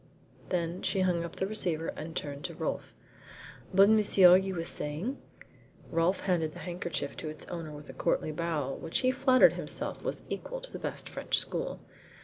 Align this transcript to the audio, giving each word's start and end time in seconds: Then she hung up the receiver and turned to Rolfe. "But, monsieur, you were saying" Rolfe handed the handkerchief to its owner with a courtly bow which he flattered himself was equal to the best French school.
Then 0.49 0.81
she 0.81 1.01
hung 1.01 1.23
up 1.23 1.35
the 1.35 1.45
receiver 1.45 1.89
and 1.89 2.15
turned 2.15 2.43
to 2.45 2.55
Rolfe. 2.55 2.95
"But, 3.71 3.87
monsieur, 3.87 4.35
you 4.35 4.55
were 4.55 4.63
saying" 4.63 5.19
Rolfe 5.91 6.21
handed 6.21 6.53
the 6.53 6.59
handkerchief 6.65 7.15
to 7.17 7.29
its 7.29 7.45
owner 7.49 7.71
with 7.71 7.87
a 7.87 7.93
courtly 7.93 8.31
bow 8.31 8.73
which 8.73 9.01
he 9.01 9.11
flattered 9.11 9.53
himself 9.53 10.01
was 10.01 10.23
equal 10.27 10.59
to 10.61 10.71
the 10.71 10.79
best 10.79 11.07
French 11.07 11.37
school. 11.37 11.81